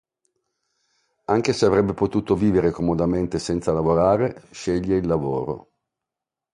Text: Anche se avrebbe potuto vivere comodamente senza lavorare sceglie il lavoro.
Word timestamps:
Anche 1.25 1.53
se 1.53 1.63
avrebbe 1.67 1.93
potuto 1.93 2.35
vivere 2.35 2.71
comodamente 2.71 3.37
senza 3.37 3.71
lavorare 3.71 4.41
sceglie 4.49 4.95
il 4.95 5.05
lavoro. 5.05 5.71